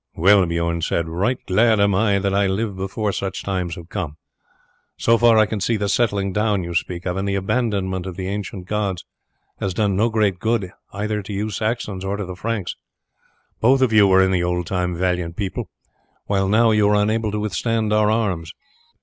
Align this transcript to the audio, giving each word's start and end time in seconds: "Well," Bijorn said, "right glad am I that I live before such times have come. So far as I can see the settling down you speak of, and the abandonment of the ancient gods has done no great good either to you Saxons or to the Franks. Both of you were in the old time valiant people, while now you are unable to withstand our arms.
"Well," 0.15 0.43
Bijorn 0.47 0.81
said, 0.81 1.07
"right 1.07 1.37
glad 1.45 1.79
am 1.79 1.93
I 1.93 2.17
that 2.17 2.33
I 2.33 2.47
live 2.47 2.75
before 2.75 3.11
such 3.11 3.43
times 3.43 3.75
have 3.75 3.89
come. 3.89 4.17
So 4.97 5.15
far 5.15 5.37
as 5.37 5.43
I 5.43 5.45
can 5.45 5.61
see 5.61 5.77
the 5.77 5.87
settling 5.87 6.33
down 6.33 6.63
you 6.63 6.73
speak 6.73 7.05
of, 7.05 7.17
and 7.17 7.27
the 7.27 7.35
abandonment 7.35 8.07
of 8.07 8.15
the 8.15 8.27
ancient 8.27 8.65
gods 8.65 9.05
has 9.59 9.75
done 9.75 9.95
no 9.95 10.09
great 10.09 10.39
good 10.39 10.71
either 10.91 11.21
to 11.21 11.31
you 11.31 11.51
Saxons 11.51 12.03
or 12.03 12.17
to 12.17 12.25
the 12.25 12.35
Franks. 12.35 12.75
Both 13.59 13.83
of 13.83 13.93
you 13.93 14.07
were 14.07 14.23
in 14.23 14.31
the 14.31 14.41
old 14.43 14.65
time 14.65 14.95
valiant 14.97 15.35
people, 15.35 15.69
while 16.25 16.49
now 16.49 16.71
you 16.71 16.89
are 16.89 16.95
unable 16.99 17.29
to 17.31 17.39
withstand 17.39 17.93
our 17.93 18.09
arms. 18.09 18.51